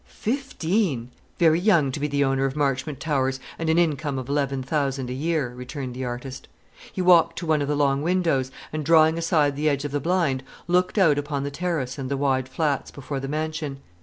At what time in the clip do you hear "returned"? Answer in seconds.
5.53-5.93